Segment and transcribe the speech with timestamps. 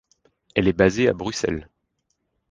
[0.55, 1.69] Elle est basée à Bruxelles.